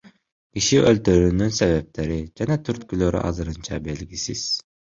Киши 0.57 0.79
өлтүрүүнүн 0.91 1.53
себептери 1.59 2.17
жана 2.41 2.59
түрткүлөрү 2.71 3.23
азырынча 3.31 3.81
белгисиз. 3.91 4.47